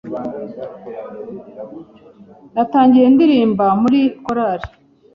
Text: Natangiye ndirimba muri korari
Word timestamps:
Natangiye 2.53 3.07
ndirimba 3.13 3.65
muri 3.81 3.99
korari 4.23 4.67